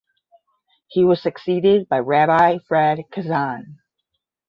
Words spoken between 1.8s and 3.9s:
by Rabbi Fred Kazan.